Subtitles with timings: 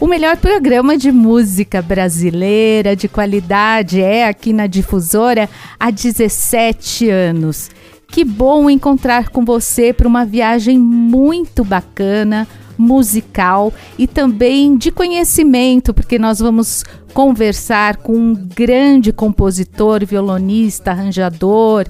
[0.00, 7.68] O melhor programa de música brasileira de qualidade é aqui na Difusora há 17 anos.
[8.06, 12.46] Que bom encontrar com você para uma viagem muito bacana,
[12.78, 21.86] musical e também de conhecimento, porque nós vamos conversar com um grande compositor, violonista, arranjador,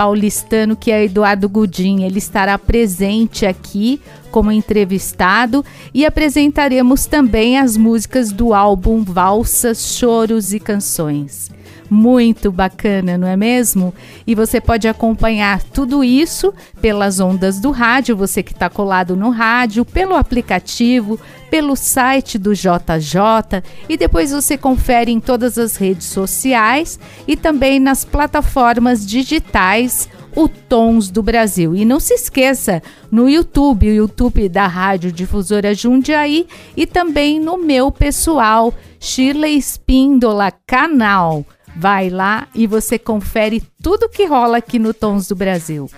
[0.00, 2.04] paulistano que é Eduardo Gudim.
[2.04, 4.00] Ele estará presente aqui
[4.30, 11.50] como entrevistado e apresentaremos também as músicas do álbum Valsas, Choros e Canções
[11.90, 13.92] muito bacana, não é mesmo?
[14.26, 19.30] E você pode acompanhar tudo isso pelas ondas do rádio, você que está colado no
[19.30, 21.18] rádio, pelo aplicativo,
[21.50, 27.80] pelo site do JJ e depois você confere em todas as redes sociais e também
[27.80, 31.74] nas plataformas digitais o Tons do Brasil.
[31.74, 37.58] E não se esqueça, no YouTube, o YouTube da Rádio Difusora Jundiaí e também no
[37.58, 41.44] meu pessoal, Shirley Espíndola Canal.
[41.76, 45.90] Vai lá e você confere tudo que rola aqui no Tons do Brasil.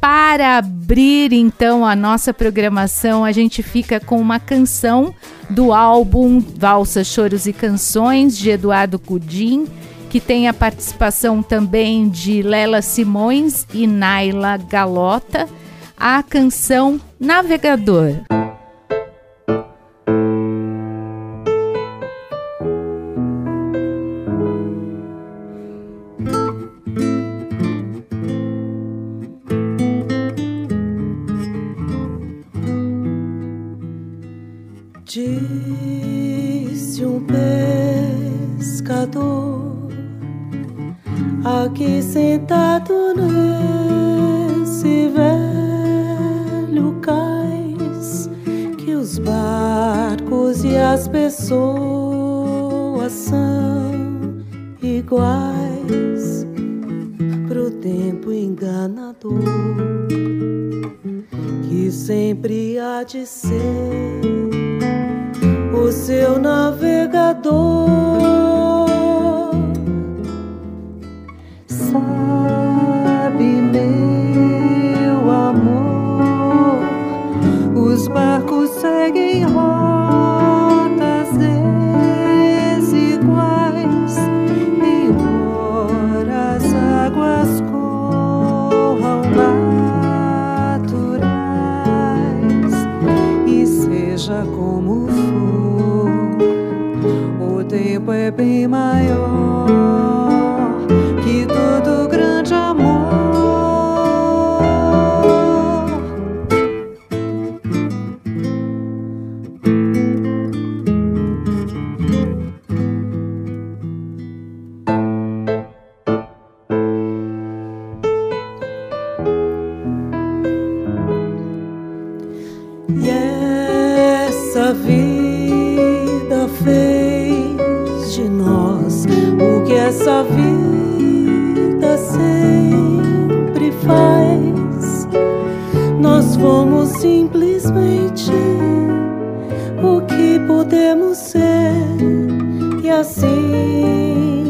[0.00, 5.14] Para abrir então a nossa programação, a gente fica com uma canção
[5.48, 9.66] do álbum Valsas, Choros e Canções de Eduardo Cudim,
[10.10, 15.48] que tem a participação também de Lela Simões e Naila Galota,
[15.96, 18.43] a canção Navegador.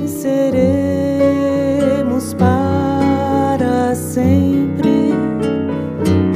[0.09, 1.15] Seremos
[2.35, 5.15] para sempre.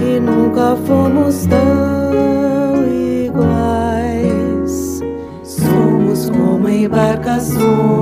[0.00, 2.87] E nunca fomos tão
[3.25, 5.00] iguais.
[5.43, 7.98] Somos como embarcações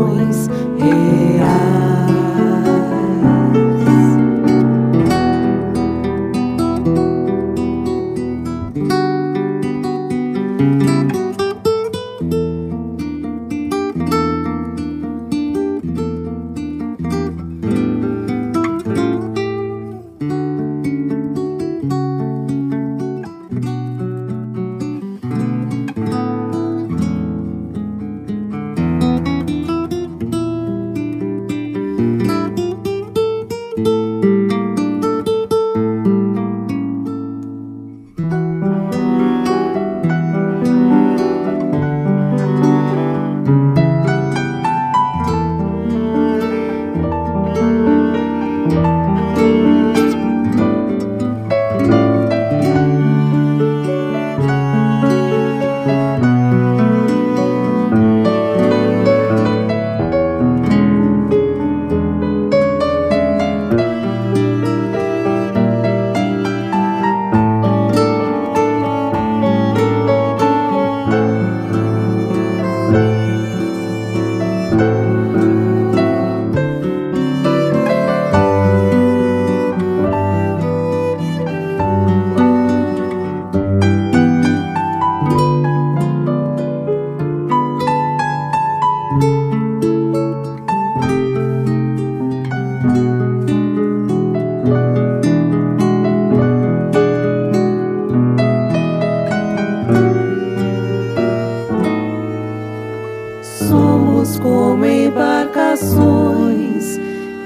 [104.26, 106.96] nós como embarcações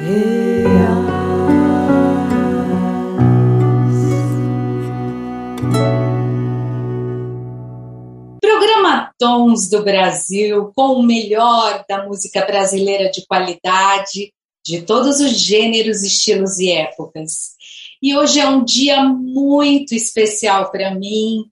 [0.00, 1.20] reais.
[8.40, 14.32] Programa Tons do Brasil com o melhor da música brasileira de qualidade
[14.64, 17.50] de todos os gêneros, estilos e épocas.
[18.02, 21.44] E hoje é um dia muito especial para mim.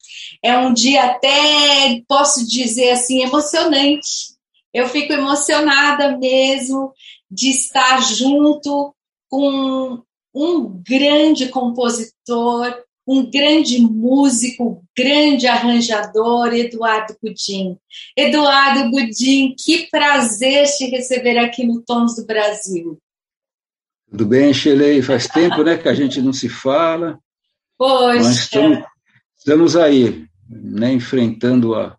[0.43, 4.38] É um dia até, posso dizer assim, emocionante,
[4.73, 6.93] eu fico emocionada mesmo
[7.31, 8.95] de estar junto
[9.29, 10.03] com
[10.35, 17.79] um grande compositor, um grande músico, grande arranjador, Eduardo Gudim.
[18.17, 22.99] Eduardo Gudim, que prazer te receber aqui no Tons do Brasil.
[24.11, 25.03] Tudo bem, Shelley?
[25.03, 27.19] Faz tempo né, que a gente não se fala.
[27.79, 28.85] Nós estamos,
[29.37, 31.98] estamos aí, né, enfrentando a,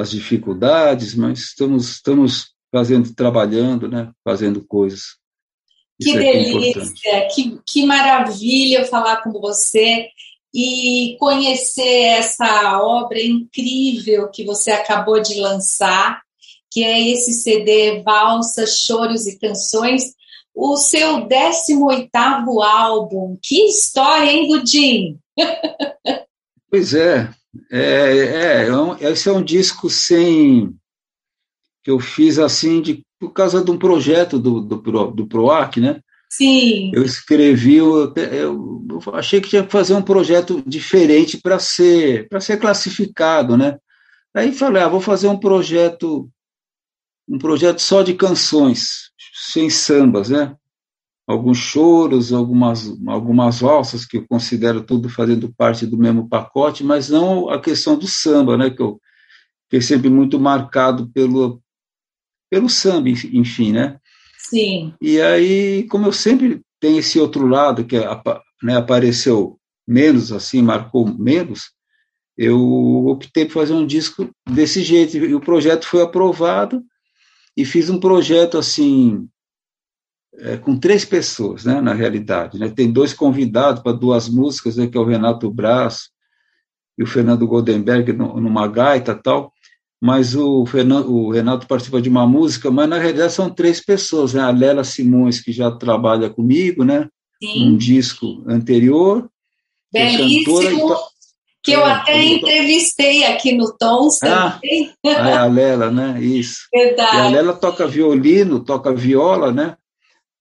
[0.00, 5.18] as dificuldades, mas estamos, estamos fazendo, trabalhando, né, fazendo coisas.
[6.00, 10.08] Que Isso é delícia, é que, que maravilha falar com você
[10.54, 16.22] e conhecer essa obra incrível que você acabou de lançar,
[16.70, 20.14] que é esse CD Valsas, Choros e Canções,
[20.54, 23.38] o seu 18º álbum.
[23.42, 25.18] Que história, hein, Gudim?
[26.70, 27.30] pois é,
[27.70, 30.74] é, é, é um, esse é um disco sem
[31.82, 34.76] que eu fiz assim de, por causa de um projeto do, do,
[35.10, 36.00] do PROAC, né?
[36.28, 36.92] Sim.
[36.94, 42.28] Eu escrevi, eu, eu, eu achei que tinha que fazer um projeto diferente para ser
[42.28, 43.78] para ser classificado, né?
[44.32, 46.30] Aí falei, ah, vou fazer um projeto
[47.28, 49.10] um projeto só de canções,
[49.50, 50.54] sem sambas, né?
[51.30, 57.08] Alguns choros, algumas algumas valsas que eu considero tudo fazendo parte do mesmo pacote, mas
[57.08, 58.68] não a questão do samba, né?
[58.68, 59.00] Que eu
[59.64, 61.62] fiquei sempre muito marcado pelo
[62.50, 63.96] pelo samba, enfim, né?
[64.36, 64.92] Sim.
[65.00, 67.96] E aí, como eu sempre tenho esse outro lado que
[68.60, 69.56] né, apareceu
[69.86, 71.70] menos, assim, marcou menos,
[72.36, 72.58] eu
[73.06, 75.16] optei por fazer um disco desse jeito.
[75.16, 76.82] E o projeto foi aprovado
[77.56, 79.28] e fiz um projeto assim
[80.38, 82.58] é, com três pessoas, né, na realidade.
[82.58, 82.68] Né?
[82.68, 86.10] Tem dois convidados para duas músicas, né, que é o Renato Braz
[86.98, 89.52] e o Fernando Goldenberg numa gaita tal
[90.00, 94.32] mas o, Fernando, o Renato participa de uma música, mas na realidade são três pessoas,
[94.32, 94.40] né?
[94.40, 97.06] A Lela Simões, que já trabalha comigo, né?
[97.42, 97.68] Sim.
[97.68, 99.28] Um disco anterior.
[99.94, 100.96] É Belíssimo,
[101.62, 104.90] que, eu é, até entrevistei aqui no Tons ah, também.
[105.04, 106.18] Ah, é a Lela, né?
[106.22, 106.60] Isso.
[106.72, 107.16] Verdade.
[107.16, 109.76] E a Lela toca violino, toca viola, né?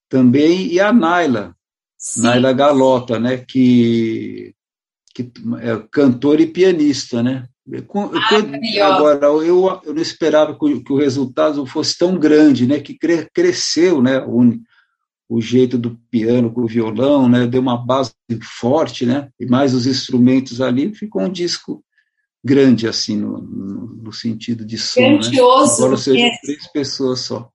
[0.09, 1.55] Também, e a Naila,
[1.97, 2.23] Sim.
[2.23, 3.37] Naila Galota, né?
[3.37, 4.53] Que,
[5.13, 7.47] que é cantora e pianista, né?
[8.81, 12.79] Ah, agora, eu, eu não esperava que, que, o resultado fosse tão grande, né?
[12.79, 14.19] Que cre, cresceu, né?
[14.25, 14.41] O,
[15.29, 17.45] o jeito do piano com o violão, né?
[17.45, 18.11] Deu uma base
[18.41, 19.29] forte, né?
[19.39, 21.83] E mais os instrumentos ali, ficou um disco
[22.43, 25.17] grande, assim, no, no, no sentido de som, né?
[25.19, 25.71] Grandioso.
[25.71, 25.77] Né?
[25.77, 27.51] Embora seja três pessoas só.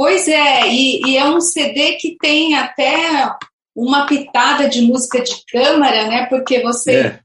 [0.00, 3.30] Pois é, e, e, é um CD que tem até
[3.76, 6.24] uma pitada de música de câmara, né?
[6.24, 7.20] Porque você é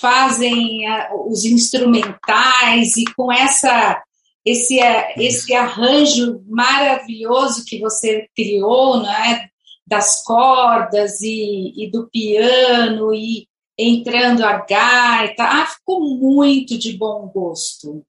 [0.00, 0.86] fazem
[1.28, 4.02] os instrumentais e com essa
[4.42, 4.78] esse
[5.18, 9.50] esse arranjo maravilhoso que você criou, né,
[9.86, 13.46] das cordas e, e do piano e
[13.78, 18.02] entrando a gaita, ah, ficou muito de bom gosto.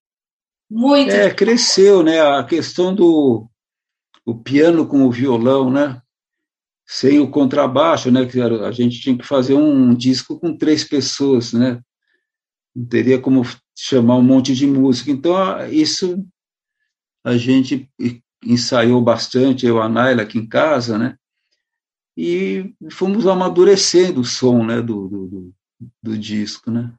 [0.72, 1.12] Muito.
[1.12, 2.22] É, cresceu, né?
[2.22, 3.45] A questão do
[4.25, 6.01] o piano com o violão, né?
[6.88, 8.25] sem o contrabaixo, né?
[8.25, 11.82] Que a gente tinha que fazer um disco com três pessoas, né?
[12.75, 13.41] Não teria como
[13.75, 15.10] chamar um monte de música.
[15.10, 15.36] Então,
[15.70, 16.24] isso
[17.24, 17.89] a gente
[18.44, 21.17] ensaiou bastante, eu e a Naila aqui em casa, né?
[22.15, 24.82] E fomos amadurecendo o som, né?
[24.82, 25.53] Do, do, do,
[26.03, 26.94] do disco, né?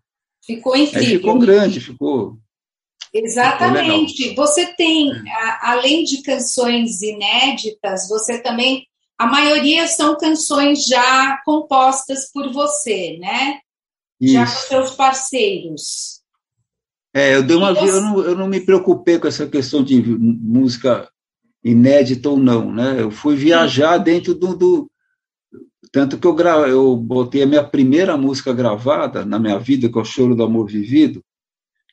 [0.45, 1.00] Ficou incrível.
[1.00, 2.38] Aí ficou grande, ficou
[3.18, 4.35] Exatamente.
[4.35, 5.11] Você tem,
[5.61, 8.87] além de canções inéditas, você também
[9.18, 13.61] a maioria são canções já compostas por você, né?
[14.20, 14.35] Isso.
[14.35, 16.20] Já com seus parceiros.
[17.14, 17.90] É, eu dei uma você...
[17.90, 21.11] eu, não, eu não me preocupei com essa questão de música
[21.64, 23.00] inédita ou não, né?
[23.00, 24.90] Eu fui viajar dentro do, do,
[25.90, 26.68] tanto que eu gra...
[26.68, 30.42] eu botei a minha primeira música gravada na minha vida, que é o Choro do
[30.42, 31.25] Amor Vivido,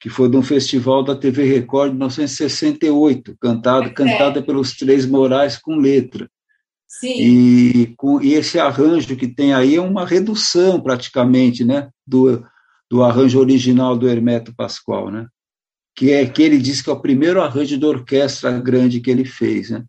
[0.03, 3.89] que foi de um festival da TV Record de 1968, cantada, é.
[3.89, 6.29] cantada pelos Três Moraes com letra.
[6.85, 7.21] Sim.
[7.21, 12.45] E, com, e esse arranjo que tem aí é uma redução, praticamente, né, do,
[12.91, 15.25] do arranjo original do Hermeto Pascoal, né?
[15.95, 19.23] Que é que ele diz que é o primeiro arranjo de orquestra grande que ele
[19.23, 19.85] fez, né?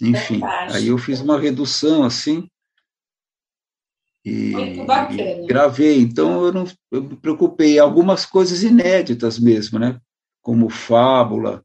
[0.00, 0.40] Enfim,
[0.70, 2.46] aí eu fiz uma redução assim
[4.24, 6.00] e, e, gravei.
[6.00, 10.00] Então eu não eu me preocupei algumas coisas inéditas mesmo, né?
[10.42, 11.64] como Fábula,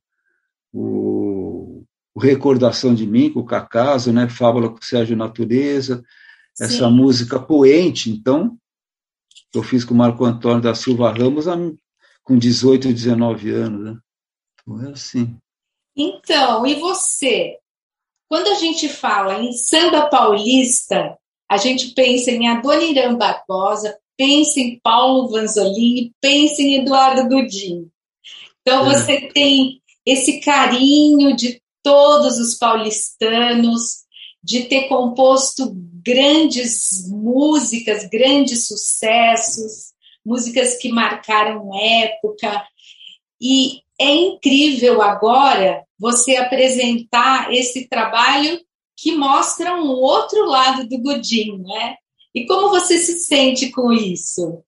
[0.71, 1.83] o,
[2.13, 4.29] o Recordação de Mim, com o Cacaso, né?
[4.29, 6.03] Fábula com o Sérgio Natureza,
[6.53, 6.63] Sim.
[6.63, 8.55] essa música Poente, então,
[9.53, 11.45] eu fiz com o Marco Antônio da Silva Ramos
[12.23, 13.99] com 18, 19 anos, né?
[14.61, 15.35] Então é assim.
[15.95, 17.57] Então, e você?
[18.29, 21.17] Quando a gente fala em samba paulista,
[21.49, 27.89] a gente pensa em Adoniran Barbosa, pensa em Paulo Vanzolini, pensa em Eduardo Godinho.
[28.61, 28.93] Então é.
[28.93, 34.05] você tem esse carinho de todos os paulistanos,
[34.43, 35.71] de ter composto
[36.03, 39.93] grandes músicas, grandes sucessos,
[40.25, 42.65] músicas que marcaram época.
[43.39, 48.59] E é incrível agora você apresentar esse trabalho
[48.97, 51.95] que mostra um outro lado do Godinho, né?
[52.33, 54.63] E como você se sente com isso?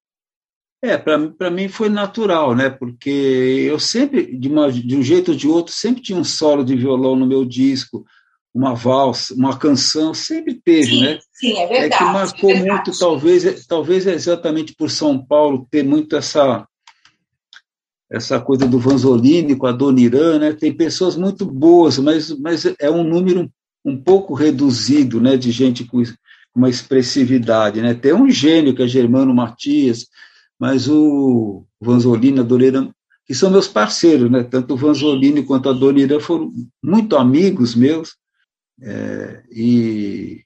[0.81, 2.69] É, para mim foi natural, né?
[2.69, 6.63] Porque eu sempre, de, uma, de um jeito ou de outro, sempre tinha um solo
[6.63, 8.05] de violão no meu disco,
[8.53, 11.19] uma valsa, uma canção, sempre teve, sim, né?
[11.33, 11.93] Sim, é verdade.
[11.93, 12.71] É que marcou é verdade.
[12.71, 16.65] muito, talvez, talvez exatamente por São Paulo ter muito essa
[18.11, 20.53] essa coisa do Vanzolini com a Dona Irã, né?
[20.53, 23.47] Tem pessoas muito boas, mas, mas é um número
[23.89, 25.37] um, pouco reduzido, né?
[25.37, 26.01] De gente com
[26.55, 27.93] uma expressividade, né?
[27.93, 30.07] Tem um gênio que é Germano Matias,
[30.59, 32.89] mas o Vanzolini, a Dona Irã,
[33.25, 34.43] que são meus parceiros, né?
[34.43, 36.51] Tanto o Vanzolini quanto a Dona Irã foram
[36.83, 38.15] muito amigos meus,
[38.81, 40.43] é, e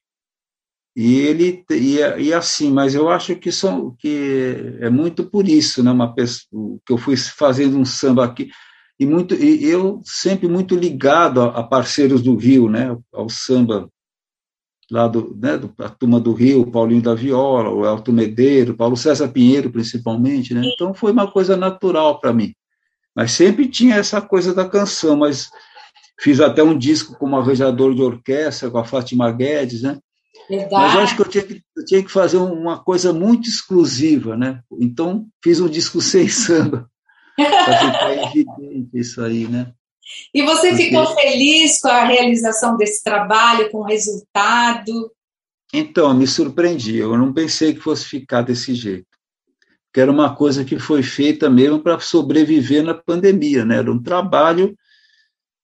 [0.96, 5.84] e ele e, e, assim, mas eu acho que são que é muito por isso,
[5.84, 5.90] né?
[5.92, 8.52] Uma pessoa, que eu fui fazendo um samba aqui
[9.04, 12.98] e muito e eu sempre muito ligado a, a parceiros do Rio, né?
[13.12, 13.90] Ao samba
[14.90, 18.96] lá do, né, do, a turma do Rio, Paulinho da Viola, o Elton Medeiro, Paulo
[18.96, 20.62] César Pinheiro, principalmente, né?
[20.66, 22.54] Então foi uma coisa natural para mim.
[23.16, 25.50] Mas sempre tinha essa coisa da canção, mas
[26.20, 29.98] fiz até um disco como arranjador de orquestra com a Fátima Guedes, né?
[30.50, 30.74] Verdade.
[30.74, 34.36] Mas eu acho que eu tinha que, eu tinha que fazer uma coisa muito exclusiva,
[34.36, 34.62] né?
[34.80, 36.90] Então, fiz um disco sem samba,
[37.36, 39.72] para ficar evidente isso aí, né?
[40.34, 40.84] E você Porque...
[40.86, 45.12] ficou feliz com a realização desse trabalho, com o resultado?
[45.74, 46.98] Então, me surpreendi.
[46.98, 49.08] Eu não pensei que fosse ficar desse jeito.
[49.92, 53.78] Que era uma coisa que foi feita mesmo para sobreviver na pandemia, né?
[53.78, 54.76] Era um trabalho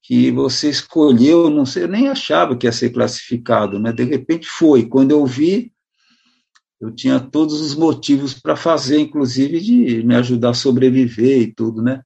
[0.01, 3.91] que você escolheu, não sei, eu nem achava que ia ser classificado, né?
[3.91, 4.88] De repente foi.
[4.88, 5.71] Quando eu vi,
[6.79, 11.81] eu tinha todos os motivos para fazer, inclusive de me ajudar a sobreviver e tudo,
[11.81, 12.01] né?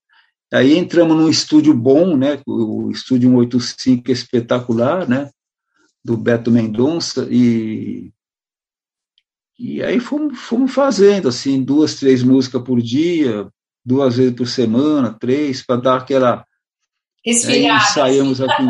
[0.51, 2.41] Aí entramos num estúdio bom, né?
[2.45, 5.29] O estúdio 185 espetacular, né?
[6.03, 8.11] Do Beto Mendonça e
[9.57, 13.47] e aí fomos, fomos fazendo assim duas, três músicas por dia,
[13.85, 16.45] duas vezes por semana, três para dar aquela
[17.25, 17.73] Resfriada.
[17.73, 18.63] É, ensaiamos aqui,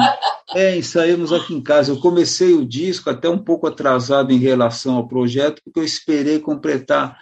[0.55, 1.91] é, ensaiamos aqui em casa.
[1.91, 6.39] Eu comecei o disco até um pouco atrasado em relação ao projeto, porque eu esperei
[6.39, 7.17] completar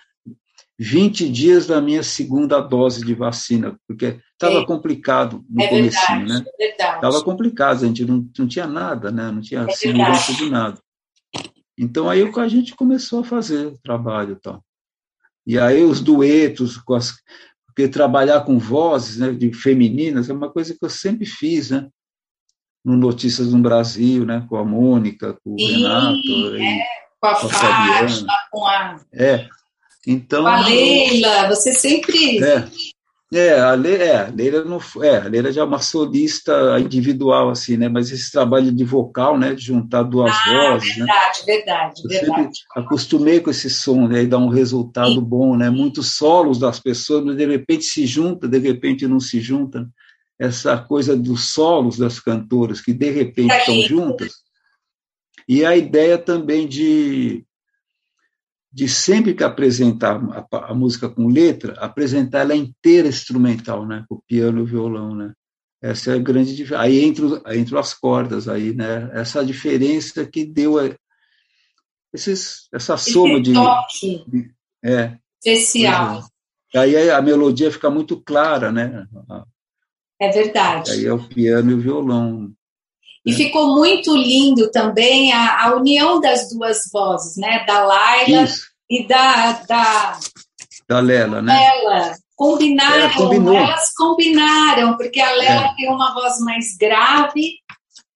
[0.78, 4.66] 20 dias da minha segunda dose de vacina, porque estava é.
[4.66, 6.44] complicado no é comecinho, né?
[6.60, 9.32] É estava complicado, a gente não, não tinha nada, né?
[9.32, 10.80] Não tinha é segurança de nada.
[11.78, 14.64] Então aí a gente começou a fazer o trabalho e tal.
[15.46, 17.14] E aí os duetos com as,
[17.74, 21.88] porque trabalhar com vozes né, de femininas é uma coisa que eu sempre fiz, né?
[22.84, 24.46] No Notícias no Brasil, né?
[24.50, 26.84] Com a Mônica, com o Sim, Renato, é, e,
[27.20, 29.00] com a, com a Fátima, com a...
[29.14, 29.48] É,
[30.06, 30.44] então...
[30.44, 32.44] Com a Leila, você sempre...
[32.44, 32.68] É,
[33.34, 37.50] é, a Leila, é, a Leila não, é, a Leila já é uma solista individual,
[37.50, 37.88] assim, né?
[37.88, 39.54] Mas esse trabalho de vocal, né?
[39.54, 41.46] De juntar duas ah, vozes, verdade, né?
[41.46, 42.60] Verdade, Eu verdade.
[42.76, 44.24] acostumei com esse som, né?
[44.24, 45.22] E dá um resultado Sim.
[45.22, 45.70] bom, né?
[45.70, 49.88] Muitos solos das pessoas, mas de repente se junta, de repente não se junta.
[50.38, 54.34] Essa coisa dos solos das cantoras, que de repente estão juntas.
[55.48, 57.46] E a ideia também de
[58.72, 60.16] de sempre que apresentar
[60.52, 64.06] a, a, música com letra, apresentar ela inteira instrumental, né?
[64.10, 65.34] O piano e o violão, né?
[65.82, 66.84] Essa é a grande diferença.
[66.84, 67.26] Aí entre,
[67.58, 69.10] entre as cordas, aí, né?
[69.14, 70.96] Essa diferença que deu a,
[72.14, 74.52] esses, essa soma Esse de, toque de,
[74.84, 76.24] é, especial.
[76.74, 76.80] É.
[76.80, 79.06] Aí a melodia fica muito clara, né?
[80.20, 80.92] É verdade.
[80.92, 82.54] Aí é o piano e o violão.
[83.26, 87.64] E ficou muito lindo também a, a união das duas vozes, né?
[87.66, 88.64] Da Laila Isso.
[88.90, 90.20] e da, da.
[90.88, 91.54] Da Lela, né?
[91.54, 92.16] Lela.
[92.36, 95.76] Combinaram, elas combinaram, porque a Lela é.
[95.76, 97.54] tem uma voz mais grave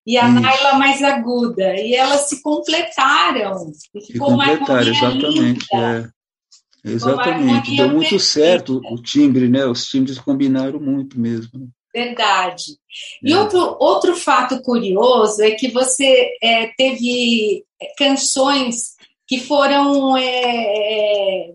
[0.05, 0.39] e a Isso.
[0.39, 1.75] Naila mais aguda.
[1.75, 3.71] E elas se completaram.
[3.93, 5.67] E ficou se completaram, exatamente.
[5.75, 6.09] É.
[6.83, 7.75] Exatamente.
[7.75, 8.23] Deu muito perfeita.
[8.23, 9.65] certo o timbre, né?
[9.65, 11.69] Os timbres combinaram muito mesmo.
[11.95, 12.77] Verdade.
[13.23, 13.39] E é.
[13.39, 17.63] outro, outro fato curioso é que você é, teve
[17.97, 21.53] canções que foram, é,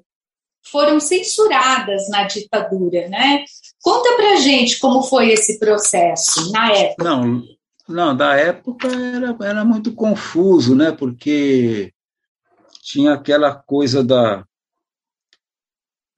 [0.63, 3.45] foram censuradas na ditadura, né?
[3.83, 7.05] Conta pra gente como foi esse processo na época.
[7.05, 7.43] Não,
[7.87, 10.91] não da época era, era muito confuso, né?
[10.91, 11.93] Porque
[12.83, 14.43] tinha aquela coisa da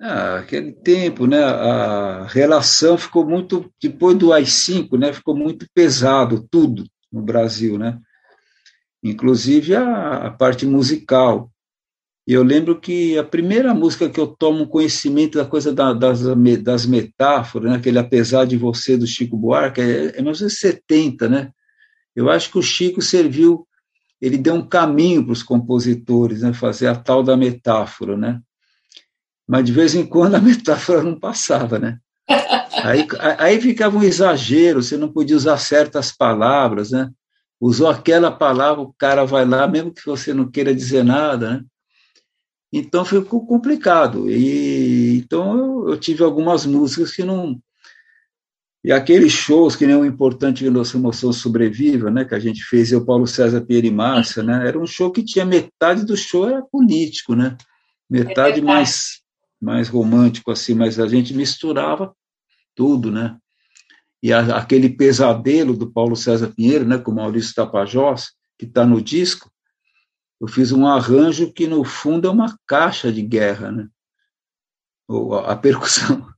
[0.04, 6.44] ah, aquele tempo, né, a relação ficou muito, depois do AI-5, né, ficou muito pesado
[6.50, 8.00] tudo no Brasil, né,
[9.00, 11.52] inclusive a, a parte musical.
[12.26, 16.20] E eu lembro que a primeira música que eu tomo conhecimento da coisa da, das,
[16.60, 21.52] das metáforas, né, aquele Apesar de Você, do Chico Buarque, é, é 1970, né,
[22.16, 23.68] eu acho que o Chico serviu,
[24.20, 28.40] ele deu um caminho para os compositores, né, fazer a tal da metáfora, né,
[29.48, 31.98] mas de vez em quando a metáfora não passava, né?
[32.82, 33.06] Aí,
[33.38, 37.10] aí ficava um exagero, você não podia usar certas palavras, né?
[37.60, 41.64] Usou aquela palavra, o cara vai lá, mesmo que você não queira dizer nada, né?
[42.72, 44.30] Então ficou complicado.
[44.30, 47.60] E então eu, eu tive algumas músicas que não
[48.84, 52.64] e aqueles shows que nem o importante que nossa emoção sobreviva, né, que a gente
[52.64, 54.66] fez eu Paulo César Pierre e Márcia, né?
[54.66, 57.56] Era um show que tinha metade do show era político, né?
[58.10, 59.21] Metade é mais
[59.62, 62.12] mais romântico assim, mas a gente misturava
[62.74, 63.38] tudo, né?
[64.20, 69.00] E a, aquele pesadelo do Paulo César Pinheiro, né, com Maurício Tapajós, que está no
[69.00, 69.50] disco,
[70.40, 73.88] eu fiz um arranjo que no fundo é uma caixa de guerra, né?
[75.06, 76.28] Ou a, a percussão.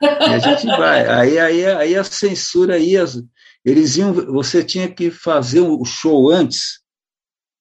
[0.00, 1.06] E a gente vai.
[1.06, 3.04] Aí, aí, aí a censura ia.
[3.64, 4.12] Eles iam.
[4.12, 6.80] Você tinha que fazer o show antes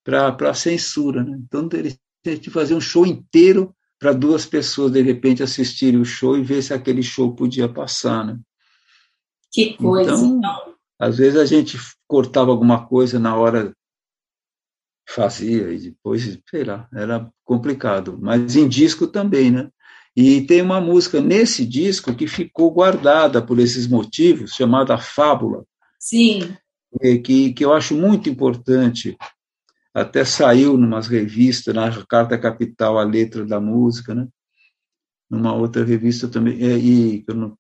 [0.04, 1.38] para a censura, né?
[1.44, 6.04] Então eles tinham que fazer um show inteiro para duas pessoas, de repente, assistirem o
[6.04, 8.40] show e ver se aquele show podia passar, né?
[9.54, 10.76] Que coisa, então, então.
[11.00, 13.72] Às vezes a gente cortava alguma coisa na hora,
[15.08, 18.18] fazia, e depois, sei lá, era complicado.
[18.20, 19.70] Mas em disco também, né?
[20.16, 25.64] E tem uma música nesse disco que ficou guardada por esses motivos, chamada Fábula.
[26.00, 26.58] Sim.
[27.24, 29.16] Que, que eu acho muito importante
[29.94, 34.28] até saiu numas revistas, na Carta Capital, a letra da música, né?
[35.30, 37.58] Numa outra revista também, é, e eu não,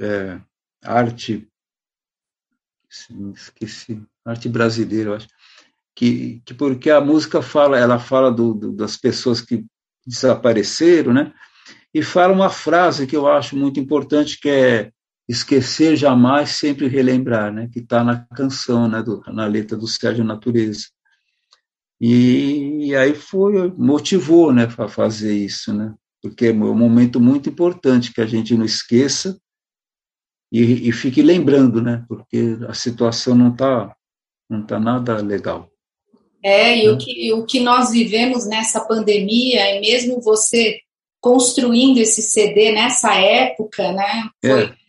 [0.00, 0.40] é,
[0.82, 1.48] arte,
[3.34, 5.28] esqueci, arte brasileira, acho,
[5.94, 9.64] que, que porque a música fala, ela fala do, do, das pessoas que
[10.06, 11.32] desapareceram, né?
[11.92, 14.92] E fala uma frase que eu acho muito importante, que é
[15.28, 17.68] esquecer jamais, sempre relembrar, né?
[17.72, 19.02] Que está na canção, né?
[19.02, 20.86] Do, na letra do Sérgio Natureza.
[22.00, 24.66] E, e aí foi motivou, né?
[24.66, 25.94] Para fazer isso, né?
[26.22, 29.38] Porque é um momento muito importante que a gente não esqueça
[30.52, 32.04] e, e fique lembrando, né?
[32.08, 33.94] Porque a situação não está
[34.48, 35.70] não tá nada legal.
[36.42, 40.78] É, e o, que, o que nós vivemos nessa pandemia, e mesmo você
[41.18, 44.28] construindo esse CD nessa época, né?
[44.44, 44.83] Foi, é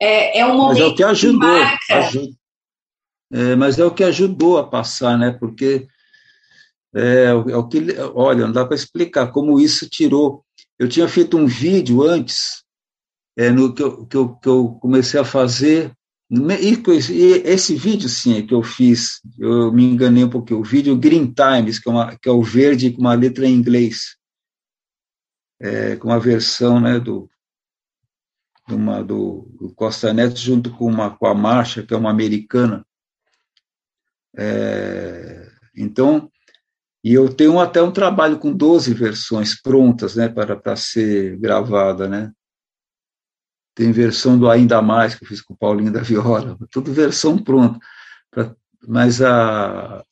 [0.00, 1.50] é, é um momento mas é o que ajudou,
[1.86, 2.34] que
[3.32, 5.32] é, mas é o que ajudou a passar, né?
[5.32, 5.88] Porque
[6.94, 7.78] é, é o que,
[8.14, 10.44] olha, não dá para explicar como isso tirou.
[10.78, 12.62] Eu tinha feito um vídeo antes,
[13.36, 15.92] é, no que eu, que eu, que eu comecei a fazer.
[16.30, 20.96] E esse vídeo, sim, é que eu fiz, eu me enganei um pouquinho, o vídeo
[20.96, 24.16] Green Times, que é, uma, que é o verde com uma letra em inglês,
[25.60, 27.28] é, com uma versão né, do,
[28.68, 32.84] uma, do, do, Costa Neto junto com, uma, com a Marcha, que é uma americana.
[34.36, 36.30] É, então,
[37.02, 42.08] e eu tenho até um trabalho com 12 versões prontas, né, para, para ser gravada,
[42.08, 42.32] né.
[43.74, 47.36] Tem versão do Ainda Mais, que eu fiz com o Paulinho da Viola, tudo versão
[47.36, 47.78] pronta.
[48.30, 48.54] Pra,
[48.86, 50.02] mas, a,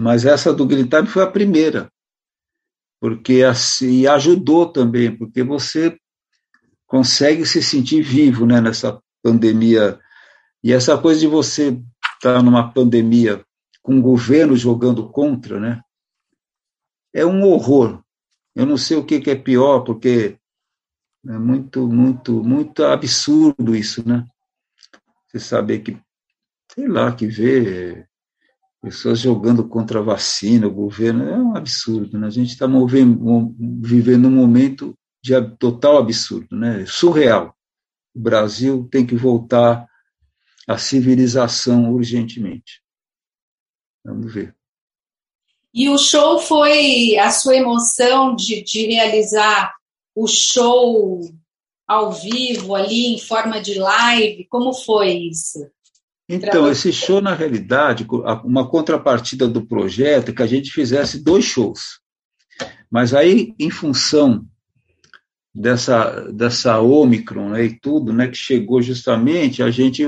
[0.00, 1.90] mas essa do Time foi a primeira,
[3.00, 5.98] porque assim, ajudou também, porque você
[6.94, 9.98] consegue se sentir vivo né, nessa pandemia.
[10.62, 13.44] E essa coisa de você estar tá numa pandemia
[13.82, 15.82] com o governo jogando contra, né,
[17.12, 18.00] é um horror.
[18.54, 20.38] Eu não sei o que, que é pior, porque
[21.26, 24.24] é muito, muito, muito absurdo isso, né?
[25.26, 25.98] Você saber que,
[26.72, 28.06] sei lá, que vê
[28.80, 32.28] pessoas jogando contra a vacina, o governo, é um absurdo, né?
[32.28, 36.84] A gente está vivendo um momento de total absurdo, né?
[36.86, 37.56] surreal.
[38.14, 39.88] O Brasil tem que voltar
[40.68, 42.82] à civilização urgentemente.
[44.04, 44.54] Vamos ver.
[45.72, 49.74] E o show foi a sua emoção de, de realizar
[50.14, 51.22] o show
[51.86, 54.46] ao vivo, ali em forma de live?
[54.50, 55.66] Como foi isso?
[56.28, 58.06] Então, esse show, na realidade,
[58.44, 62.00] uma contrapartida do projeto é que a gente fizesse dois shows.
[62.90, 64.46] Mas aí, em função
[65.54, 70.04] dessa, dessa Omicron né, e tudo, né, que chegou justamente, a gente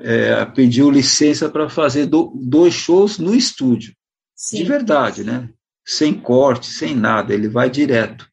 [0.00, 3.94] é, pediu licença para fazer do, dois shows no estúdio.
[4.34, 4.58] Sim.
[4.58, 5.48] De verdade, né?
[5.86, 8.28] Sem corte, sem nada, ele vai direto.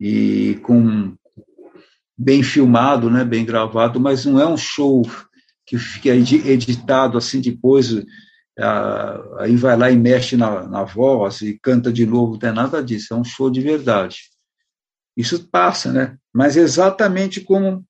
[0.00, 1.14] E com
[2.18, 5.02] bem filmado, né, bem gravado, mas não é um show
[5.64, 7.92] que fica editado assim depois,
[9.38, 12.82] aí vai lá e mexe na, na voz e canta de novo, não tem nada
[12.82, 14.30] disso, é um show de verdade.
[15.16, 16.18] Isso passa, né?
[16.32, 17.84] Mas exatamente como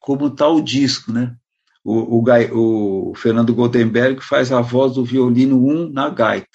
[0.00, 1.36] como está o disco, né?
[1.84, 6.48] O, o, o, Fernando Goldenberg faz a voz do violino 1 um na gaita.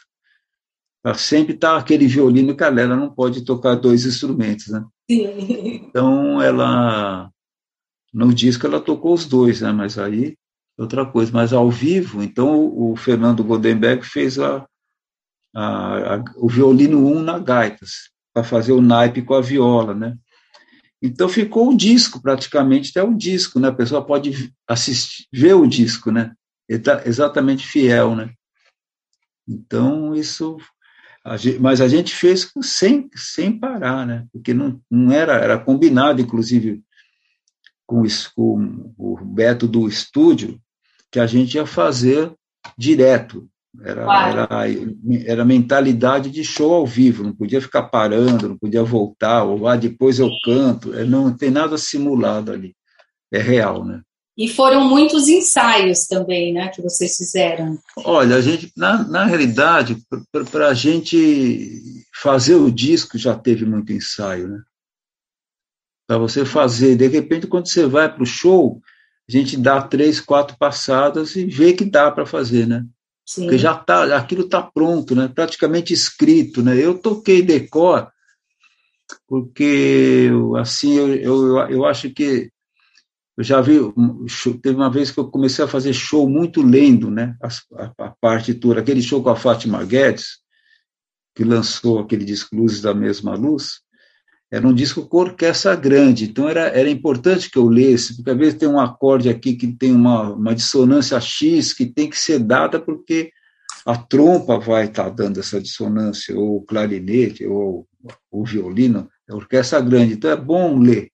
[1.01, 4.85] Para sempre está aquele violino que a Lela não pode tocar dois instrumentos, né?
[5.09, 5.85] Sim.
[5.87, 7.31] Então, ela
[8.13, 9.71] no disco ela tocou os dois, né?
[9.71, 10.35] Mas aí
[10.77, 11.31] outra coisa.
[11.31, 14.65] Mas ao vivo, então o, Fernando Goldenberg fez a,
[15.55, 19.95] a, a, o violino 1 um na gaitas, para fazer o naipe com a viola,
[19.95, 20.15] né?
[21.01, 23.69] Então ficou o disco, praticamente até o disco, né?
[23.69, 26.35] A pessoa pode assistir, ver o disco, né?
[27.03, 28.31] Exatamente fiel, né?
[29.47, 30.57] Então isso,
[31.59, 34.27] mas a gente fez sem sem parar, né?
[34.31, 36.83] Porque não, não era era combinado, inclusive
[37.87, 38.03] com,
[38.35, 40.61] com o Beto do estúdio,
[41.11, 42.31] que a gente ia fazer
[42.77, 43.49] direto.
[43.81, 44.47] Era, era,
[45.25, 49.75] era mentalidade de show ao vivo, não podia ficar parando, não podia voltar, ou ah,
[49.75, 52.75] depois eu canto, é, não tem nada simulado ali,
[53.31, 54.01] é real, né?
[54.35, 57.77] E foram muitos ensaios também, né, que vocês fizeram.
[57.97, 59.97] Olha, a gente, na, na realidade,
[60.51, 64.59] para a gente fazer o disco já teve muito ensaio, né?
[66.07, 66.95] para você fazer.
[66.95, 68.81] De repente, quando você vai para o show,
[69.29, 72.85] a gente dá três, quatro passadas e vê que dá para fazer, né?
[73.27, 73.41] Sim.
[73.43, 75.27] Porque já tá, aquilo está pronto, né?
[75.27, 76.77] Praticamente escrito, né?
[76.77, 78.09] Eu toquei decor
[79.27, 82.51] porque assim eu, eu, eu acho que
[83.37, 83.79] eu já vi
[84.61, 87.37] teve uma vez que eu comecei a fazer show muito lendo, né?
[87.41, 87.47] A,
[87.83, 90.39] a, a partitura, aquele show com a Fátima Guedes
[91.35, 93.81] que lançou aquele disco Luzes da Mesma Luz
[94.49, 98.37] era um disco com orquestra grande, então era, era importante que eu lesse, porque às
[98.37, 102.39] vezes tem um acorde aqui que tem uma, uma dissonância X que tem que ser
[102.39, 103.31] dada porque
[103.85, 107.87] a trompa vai estar tá dando essa dissonância, ou o clarinete, ou
[108.31, 111.09] o violino, é orquestra grande, então é bom ler.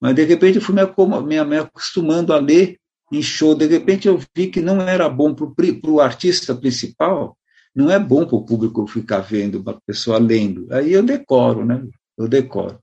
[0.00, 2.78] Mas, de repente, eu fui me, me acostumando a ler
[3.12, 5.46] em show, de repente eu vi que não era bom para
[5.90, 7.36] o artista principal,
[7.74, 10.66] não é bom para o público ficar vendo, a pessoa lendo.
[10.72, 11.82] Aí eu decoro, né?
[12.20, 12.78] Eu decoro.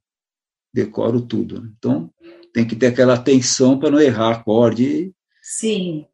[0.74, 1.62] Decoro tudo.
[1.62, 1.70] Né?
[1.78, 2.10] Então,
[2.54, 5.14] tem que ter aquela atenção para não errar acorde.
[5.42, 6.06] Sim.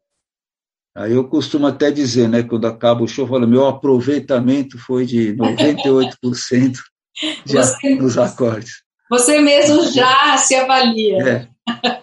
[0.94, 5.04] Aí eu costumo até dizer, né, quando acaba o show, eu falo, meu aproveitamento foi
[5.06, 6.78] de 98%
[7.44, 8.84] já você, nos acordes.
[9.10, 11.18] Você mesmo já se avalia.
[11.26, 11.48] É,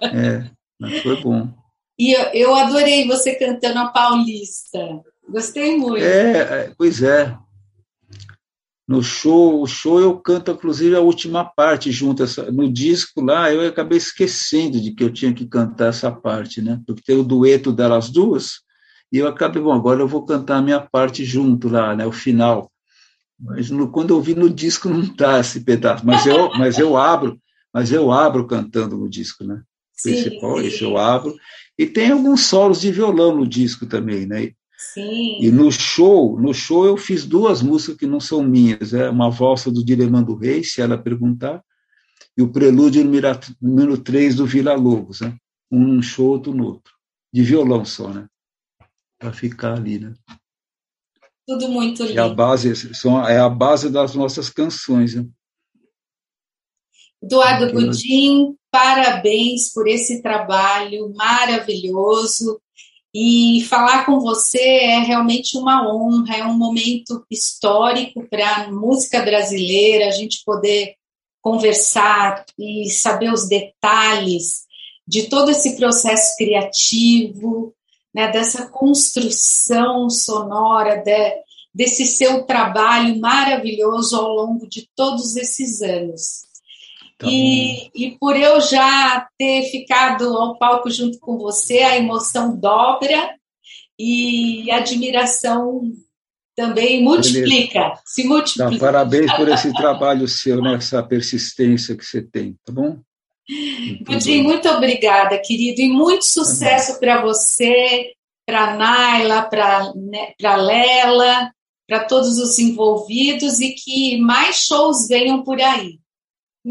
[0.03, 1.47] é mas foi bom.
[1.97, 4.79] E eu, eu adorei você cantando a Paulista.
[5.29, 6.03] Gostei muito.
[6.03, 7.37] É, é pois é
[8.87, 13.51] no show, o show eu canto inclusive a última parte junto essa, no disco lá,
[13.51, 16.81] eu acabei esquecendo de que eu tinha que cantar essa parte, né?
[16.85, 18.61] Porque tem o dueto delas duas,
[19.11, 22.11] e eu acabei, bom, agora eu vou cantar a minha parte junto lá, né, o
[22.11, 22.71] final.
[23.39, 26.95] Mas no, quando eu vi no disco não tá esse pedaço, mas eu, mas eu
[26.95, 27.39] abro,
[27.73, 29.61] mas eu abro cantando no disco, né?
[29.93, 30.67] Sim, Principal, sim.
[30.67, 31.35] isso eu abro.
[31.77, 34.51] E tem alguns solos de violão no disco também, né?
[34.81, 35.37] Sim.
[35.39, 39.29] E no show, no show eu fiz duas músicas que não são minhas, é uma
[39.29, 41.63] valsa do Dilemando Rei, se ela perguntar,
[42.35, 43.03] e o prelúdio
[43.61, 45.37] número 3 do Vila Lobos, né?
[45.71, 46.93] Um num show, outro no outro.
[47.31, 48.27] De violão só, né?
[49.19, 50.13] Para ficar ali, né?
[51.47, 52.19] Tudo muito lindo.
[52.19, 55.25] É a base, são, é a base das nossas canções, né?
[57.21, 62.59] Eduardo Gudim, parabéns por esse trabalho maravilhoso.
[63.13, 69.21] E falar com você é realmente uma honra, é um momento histórico para a música
[69.21, 70.95] brasileira, a gente poder
[71.41, 74.61] conversar e saber os detalhes
[75.05, 77.73] de todo esse processo criativo,
[78.13, 81.33] né, dessa construção sonora, de,
[81.73, 86.50] desse seu trabalho maravilhoso ao longo de todos esses anos.
[87.21, 92.57] Tá e, e, por eu já ter ficado ao palco junto com você, a emoção
[92.57, 93.35] dobra
[93.99, 95.83] e a admiração
[96.55, 98.01] também multiplica, Beleza.
[98.05, 98.71] se multiplica.
[98.71, 102.97] Tá, parabéns por esse trabalho seu, nessa né, persistência que você tem, tá bom?
[104.03, 108.13] Pudim, muito obrigada, querido, e muito sucesso para você,
[108.47, 111.51] para Naila, para né, Lela,
[111.87, 116.00] para todos os envolvidos e que mais shows venham por aí.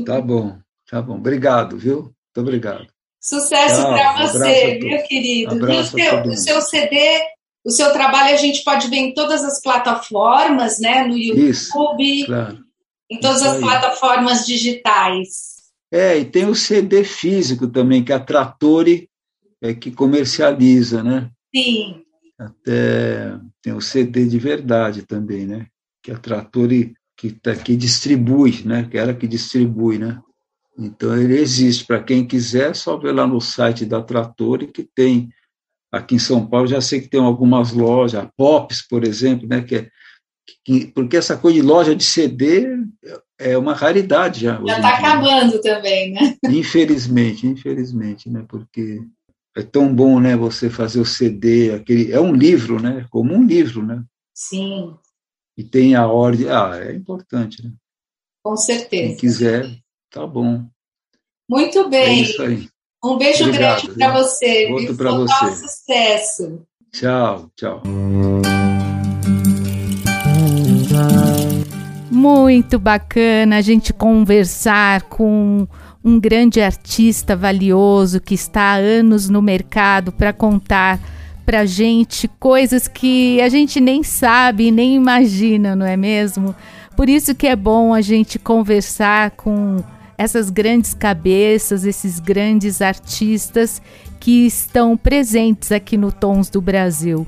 [0.04, 1.16] Tá bom, tá bom.
[1.16, 2.02] Obrigado, viu?
[2.02, 2.86] Muito obrigado.
[3.20, 5.54] Sucesso para você, viu, querido?
[5.56, 7.20] o, seu, o seu CD,
[7.64, 11.04] o seu trabalho a gente pode ver em todas as plataformas, né?
[11.04, 12.58] No YouTube, Isso, claro.
[13.10, 13.60] em todas Isso as aí.
[13.60, 15.56] plataformas digitais.
[15.92, 19.10] É, e tem o CD físico também, que a Trattori
[19.60, 21.30] é que comercializa, né?
[21.54, 22.02] Sim.
[22.38, 25.66] Até tem o CD de verdade também, né?
[26.02, 28.88] Que a Trattori que, tá, que distribui, né?
[28.90, 30.18] Que era que distribui, né?
[30.78, 35.28] Então ele existe para quem quiser, só ver lá no site da Trattori que tem
[35.92, 39.60] aqui em São Paulo já sei que tem algumas lojas, a Pops, por exemplo, né?
[39.60, 39.88] Que é,
[40.64, 42.66] que, porque essa coisa de loja de CD
[43.38, 44.58] é uma raridade já.
[44.66, 46.36] Já está acabando também, né?
[46.48, 48.46] Infelizmente, infelizmente, né?
[48.48, 48.98] Porque
[49.54, 50.36] é tão bom, né?
[50.38, 53.04] Você fazer o CD, aquele é um livro, né?
[53.10, 54.02] Como um livro, né?
[54.32, 54.94] Sim.
[55.60, 57.70] E tem a ordem, ah, é importante, né?
[58.42, 59.08] Com certeza.
[59.08, 59.70] Quem quiser,
[60.10, 60.64] tá bom.
[61.46, 62.20] Muito bem.
[62.20, 62.66] É isso aí.
[63.04, 64.72] Um beijo Obrigado, grande para você.
[64.72, 65.56] Outro para você.
[65.56, 66.62] sucesso.
[66.94, 67.82] Tchau, tchau.
[72.10, 75.68] Muito bacana a gente conversar com
[76.02, 80.98] um grande artista valioso que está há anos no mercado para contar
[81.50, 86.54] para gente coisas que a gente nem sabe, nem imagina, não é mesmo?
[86.96, 89.82] Por isso que é bom a gente conversar com
[90.16, 93.82] essas grandes cabeças, esses grandes artistas
[94.20, 97.26] que estão presentes aqui no Tons do Brasil.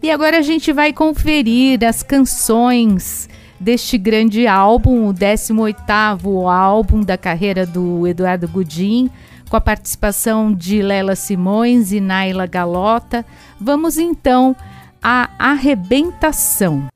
[0.00, 7.18] E agora a gente vai conferir as canções deste grande álbum, o 18º álbum da
[7.18, 9.10] carreira do Eduardo Gudim,
[9.54, 13.24] com a participação de Lela Simões e Naila Galota.
[13.60, 14.56] Vamos então
[15.02, 16.88] à arrebentação.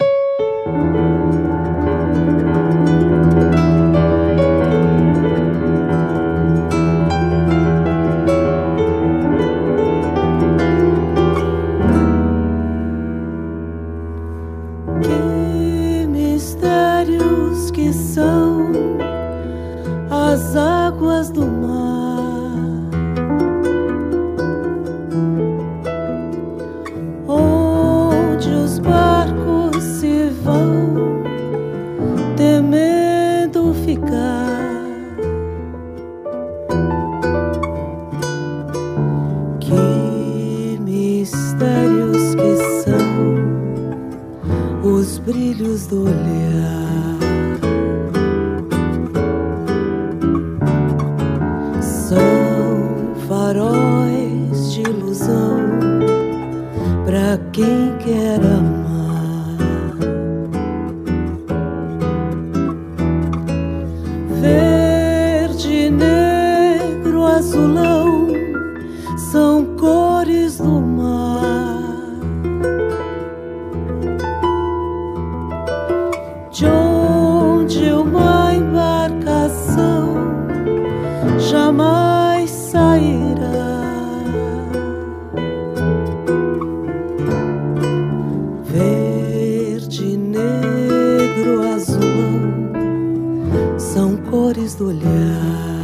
[93.79, 95.78] são cores do olhar.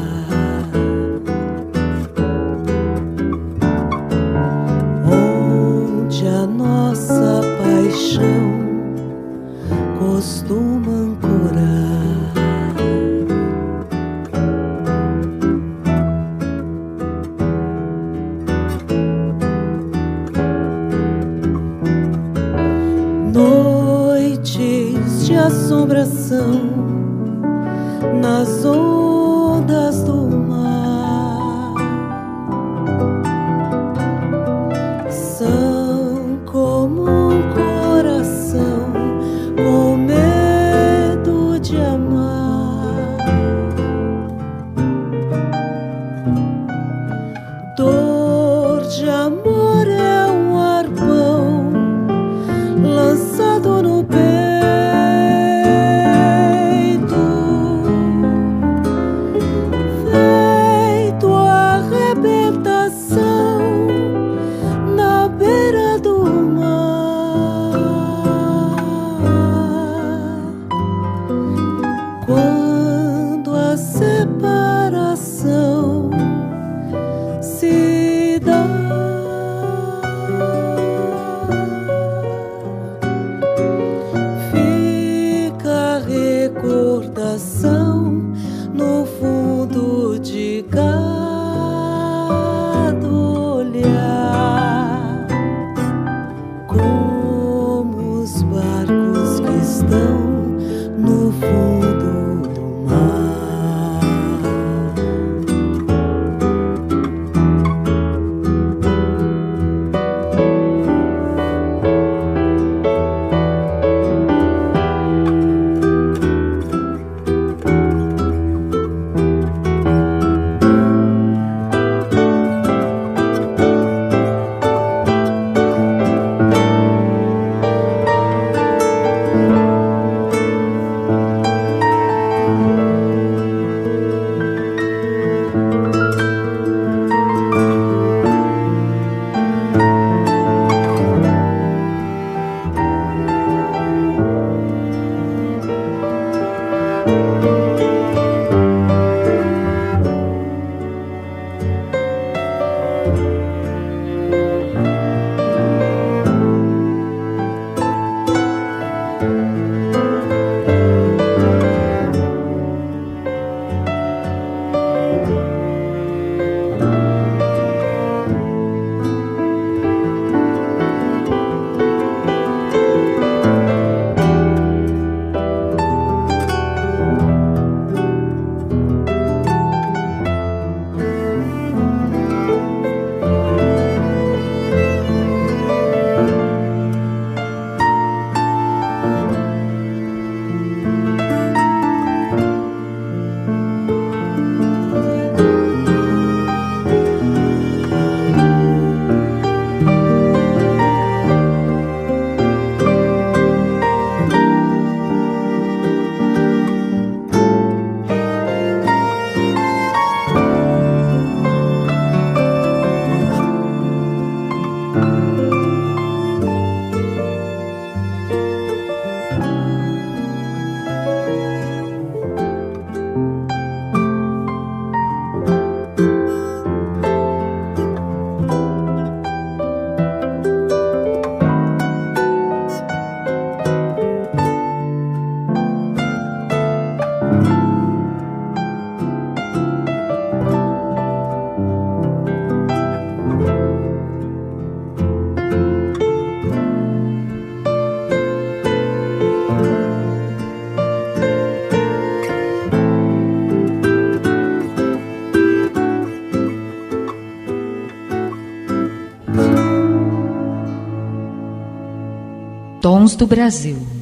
[263.24, 263.93] Do Brasil.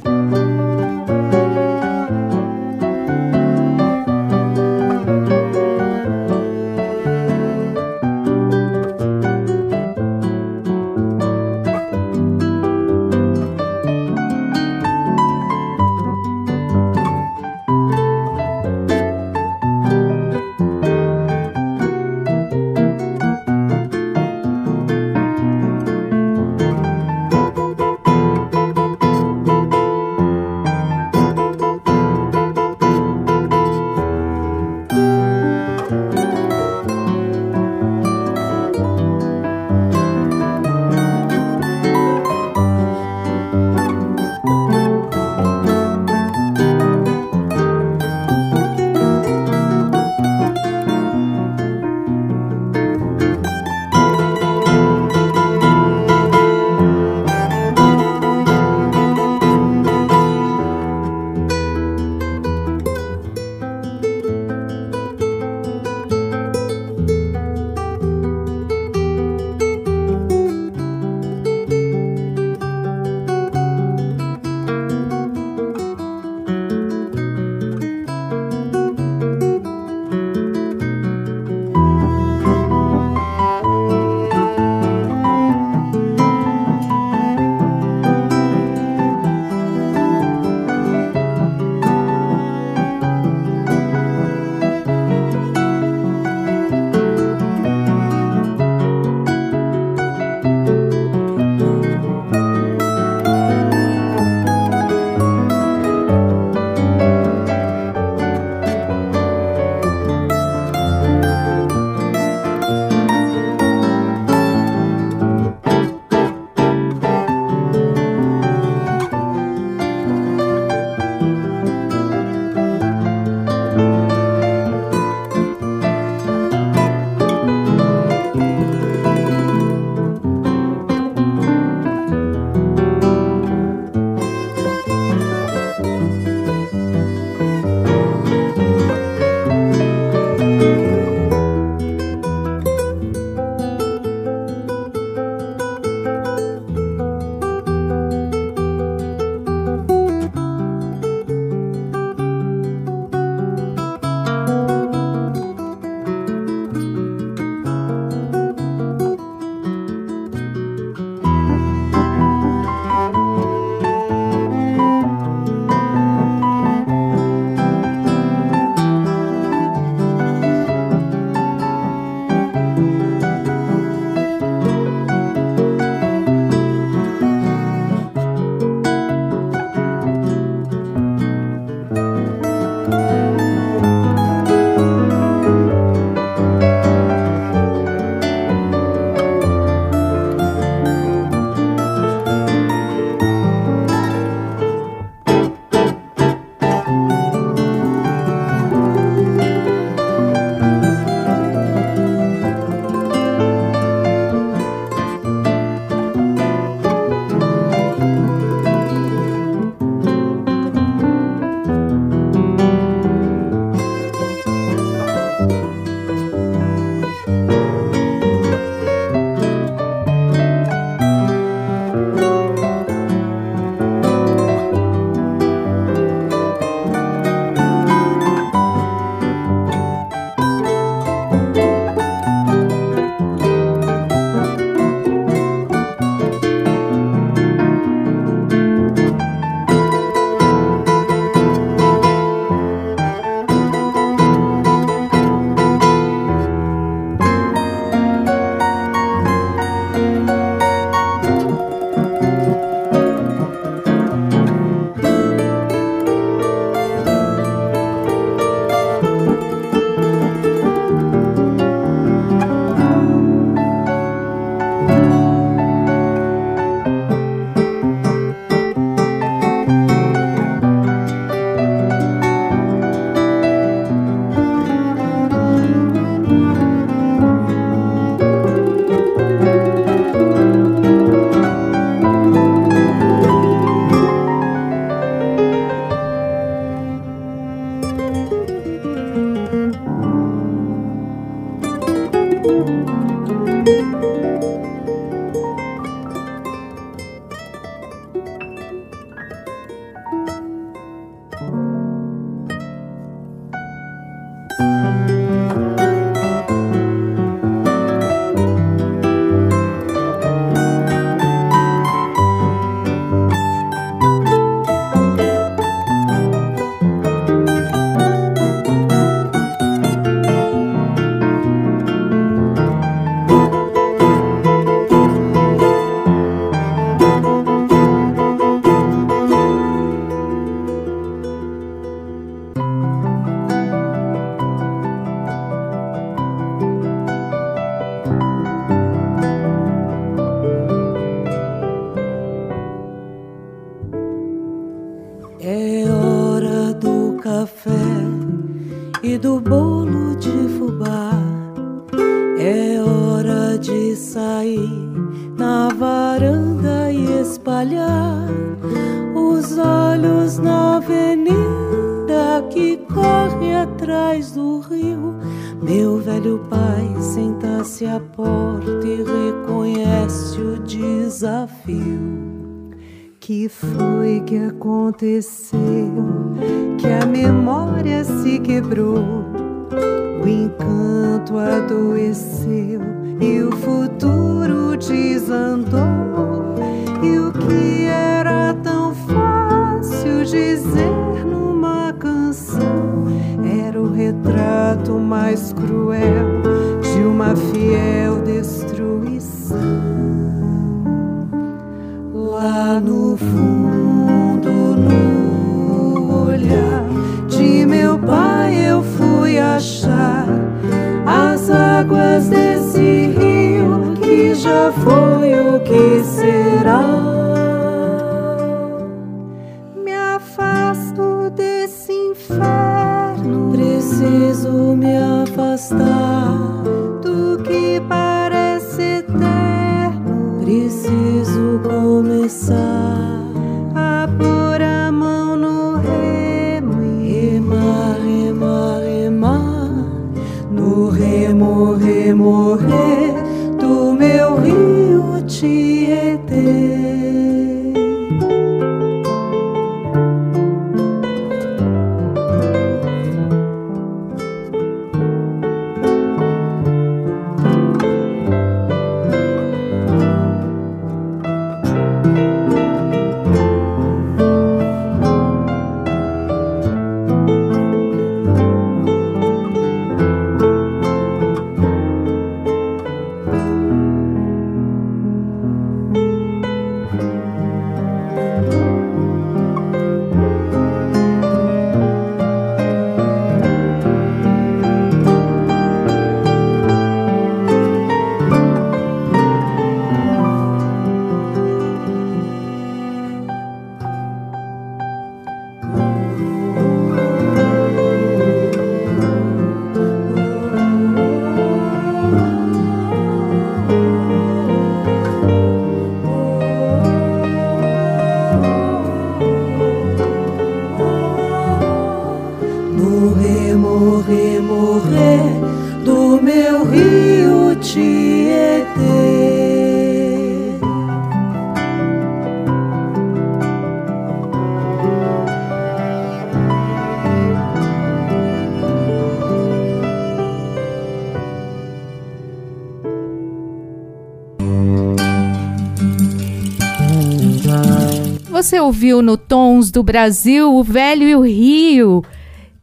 [538.92, 542.04] Ouviu no Tons do Brasil o Velho e o Rio.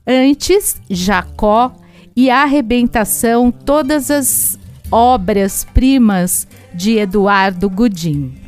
[0.05, 1.73] Antes, Jacó
[2.15, 4.59] e a Arrebentação, todas as
[4.91, 8.38] obras-primas de Eduardo Gudim.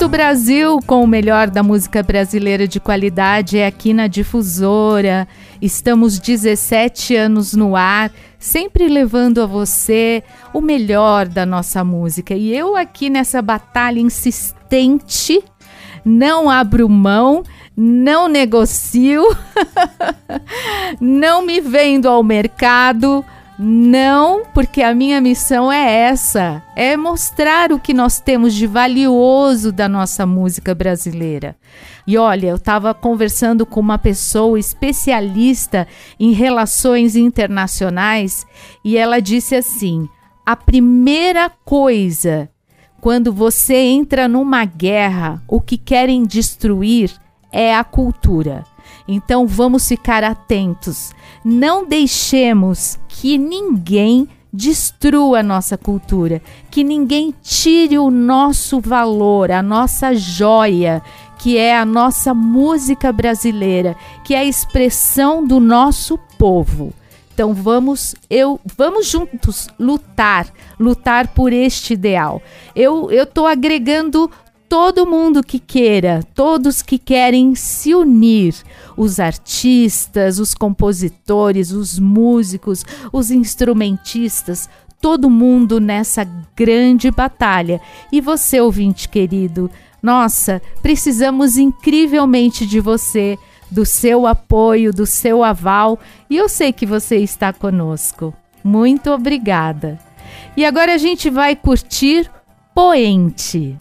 [0.00, 5.28] Do Brasil, com o melhor da música brasileira de qualidade, é aqui na Difusora.
[5.60, 10.22] Estamos 17 anos no ar, sempre levando a você
[10.54, 12.32] o melhor da nossa música.
[12.34, 15.44] E eu aqui nessa batalha insistente,
[16.02, 17.42] não abro mão,
[17.76, 19.22] não negocio,
[20.98, 23.22] não me vendo ao mercado.
[23.62, 29.70] Não, porque a minha missão é essa: é mostrar o que nós temos de valioso
[29.70, 31.54] da nossa música brasileira.
[32.06, 35.86] E olha, eu estava conversando com uma pessoa especialista
[36.18, 38.46] em relações internacionais
[38.82, 40.08] e ela disse assim:
[40.46, 42.48] a primeira coisa
[43.00, 47.10] quando você entra numa guerra, o que querem destruir
[47.50, 48.64] é a cultura.
[49.08, 51.12] Então vamos ficar atentos.
[51.44, 59.62] Não deixemos que ninguém destrua a nossa cultura, que ninguém tire o nosso valor, a
[59.62, 61.02] nossa joia,
[61.38, 66.92] que é a nossa música brasileira, que é a expressão do nosso povo.
[67.32, 70.46] Então vamos, eu, vamos juntos lutar,
[70.78, 72.42] lutar por este ideal.
[72.76, 74.30] Eu eu tô agregando
[74.68, 78.54] todo mundo que queira, todos que querem se unir,
[78.96, 84.68] os artistas, os compositores, os músicos, os instrumentistas,
[85.00, 86.24] todo mundo nessa
[86.56, 87.80] grande batalha.
[88.12, 89.70] E você, ouvinte querido,
[90.02, 93.38] nossa, precisamos incrivelmente de você,
[93.70, 98.34] do seu apoio, do seu aval, e eu sei que você está conosco.
[98.64, 99.98] Muito obrigada.
[100.56, 102.30] E agora a gente vai curtir
[102.74, 103.76] Poente.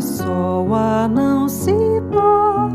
[0.00, 1.74] Do sol a não se
[2.10, 2.70] pôr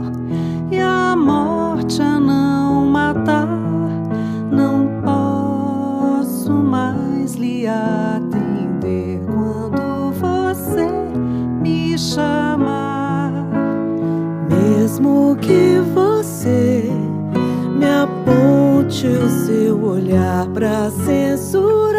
[0.72, 3.48] e a morte a não matar,
[4.52, 10.88] não posso mais lhe atender quando você
[11.62, 13.32] me chamar.
[14.48, 16.92] Mesmo que você
[17.76, 21.95] me aponte o seu olhar para censurar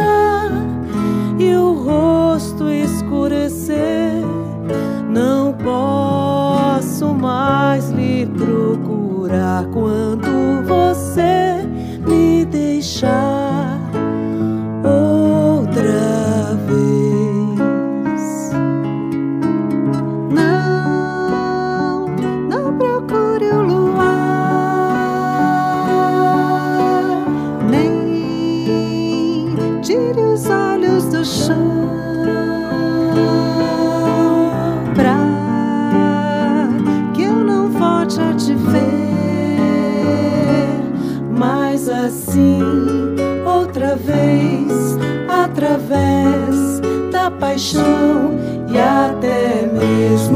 [47.56, 48.34] paixão
[48.68, 50.35] e até mesmo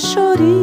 [0.00, 0.59] chorinho.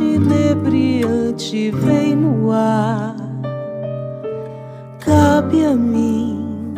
[0.03, 3.17] inebriante vem no ar.
[5.01, 6.75] Cabe a mim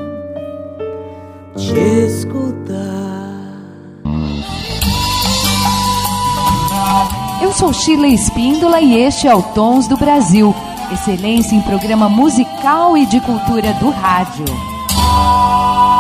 [1.56, 2.76] te escutar.
[7.42, 10.54] Eu sou Chile Espíndola e este é o Tons do Brasil
[10.92, 14.75] excelência em programa musical e de cultura do rádio.
[15.18, 15.95] Oh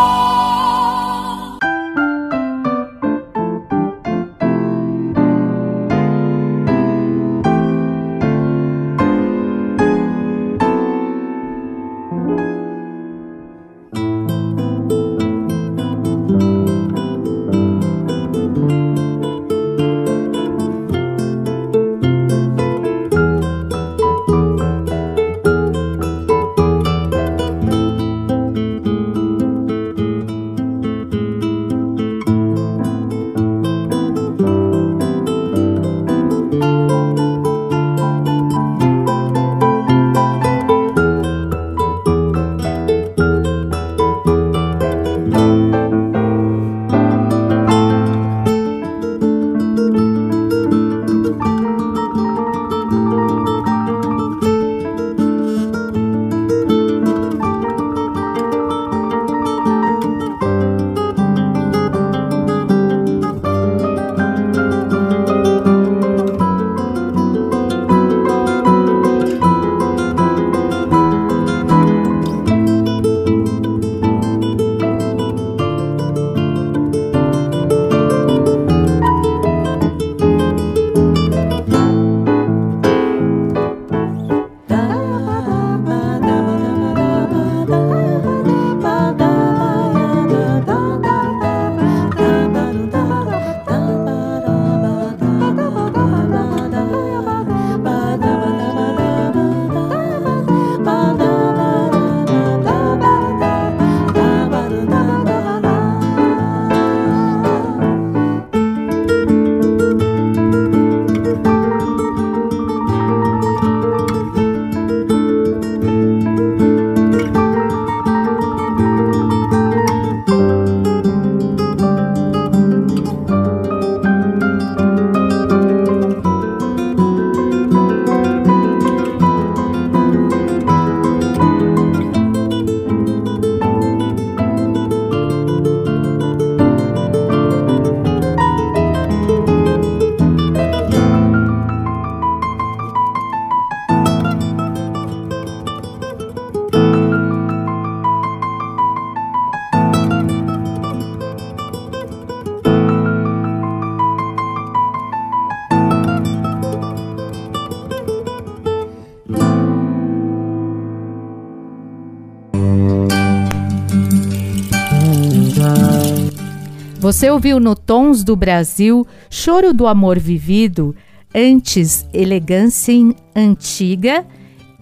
[167.06, 170.92] Você ouviu no Tons do Brasil Choro do Amor Vivido,
[171.32, 172.92] antes Elegância
[173.32, 174.26] Antiga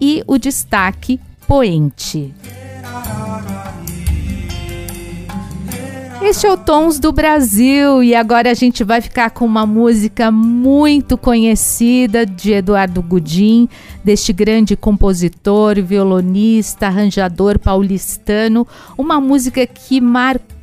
[0.00, 2.32] e o destaque Poente.
[6.22, 10.30] Este é o Tons do Brasil e agora a gente vai ficar com uma música
[10.30, 13.68] muito conhecida de Eduardo Gudim,
[14.02, 18.66] deste grande compositor, violonista, arranjador paulistano,
[18.96, 20.53] uma música que marcou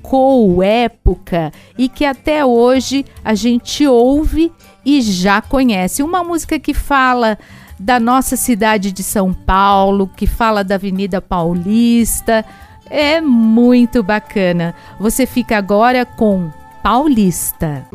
[0.64, 4.52] época e que até hoje a gente ouve
[4.86, 6.04] e já conhece.
[6.04, 7.38] Uma música que fala
[7.80, 12.46] da nossa cidade de São Paulo, que fala da Avenida Paulista
[12.90, 14.76] é muito bacana.
[15.00, 16.52] Você fica agora com
[16.84, 17.88] Paulista.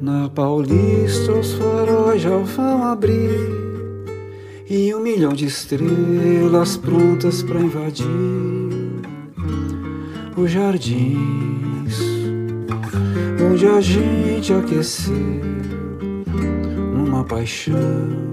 [0.00, 3.62] Na Paulista os faróis já vão abrir
[4.68, 8.61] e um milhão de estrelas prontas para invadir
[10.36, 12.00] os jardins
[13.50, 15.14] onde a gente aqueceu
[16.94, 18.32] numa paixão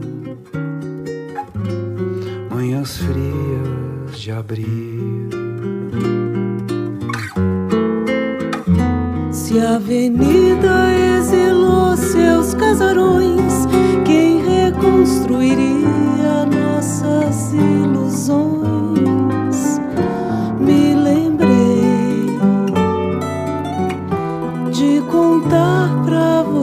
[2.49, 5.29] manhãs frias de abril.
[9.31, 13.65] Se a avenida exilou seus casarões,
[14.05, 16.08] quem reconstruiria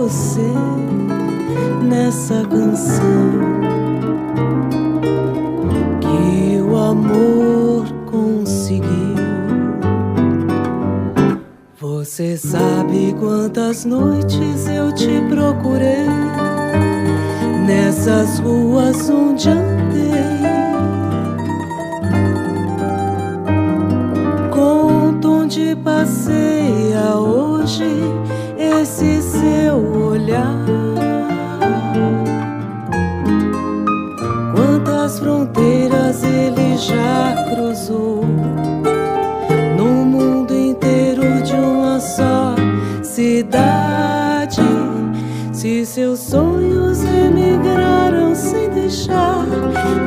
[0.07, 0.53] você
[1.83, 3.57] nessa canção
[6.91, 9.17] amor conseguiu.
[11.81, 16.07] Você sabe quantas noites eu te procurei
[17.67, 19.67] nessas ruas onde andei.
[24.53, 27.85] Conto onde passeia hoje
[28.57, 29.76] esse seu
[30.09, 30.57] olhar.
[34.55, 38.24] Quantas fronteiras ele já cruzou
[39.76, 42.55] no mundo inteiro de uma só
[43.03, 44.62] cidade.
[45.53, 49.44] Se seus sonhos emigraram sem deixar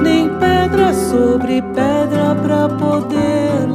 [0.01, 3.67] nem pedra sobre pedra para poder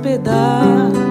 [0.00, 1.09] hospedar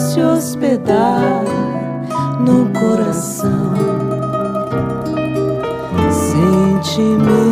[0.00, 1.44] difícil hospedar
[2.40, 3.74] no coração.
[6.10, 7.49] Sentimentos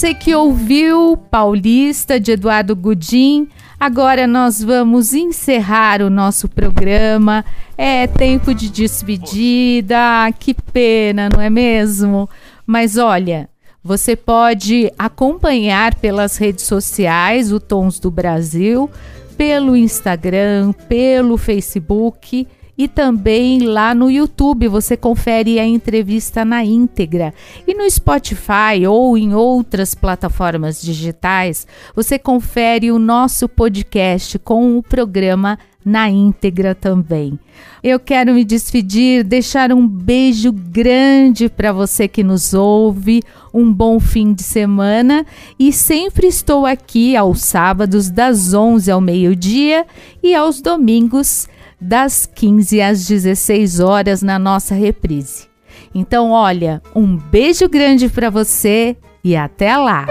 [0.00, 3.46] você que ouviu Paulista de Eduardo Gudim,
[3.78, 7.44] agora nós vamos encerrar o nosso programa.
[7.76, 9.98] É tempo de despedida,
[10.38, 12.30] que pena, não é mesmo?
[12.66, 13.46] Mas olha,
[13.84, 18.90] você pode acompanhar pelas redes sociais o Tons do Brasil,
[19.36, 22.48] pelo Instagram, pelo Facebook
[22.80, 27.34] e também lá no YouTube você confere a entrevista na íntegra.
[27.66, 34.82] E no Spotify ou em outras plataformas digitais, você confere o nosso podcast com o
[34.82, 37.38] programa na íntegra também.
[37.84, 43.22] Eu quero me despedir, deixar um beijo grande para você que nos ouve,
[43.52, 45.26] um bom fim de semana
[45.58, 49.86] e sempre estou aqui aos sábados das 11 ao meio-dia
[50.22, 51.46] e aos domingos
[51.80, 55.48] das 15 às 16 horas na nossa reprise.
[55.94, 60.06] Então, olha, um beijo grande para você e até lá.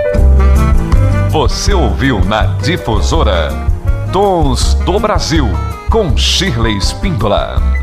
[1.30, 3.50] Você ouviu na Difusora
[4.12, 5.46] Tons do Brasil
[5.92, 7.79] com Shirley Spindola.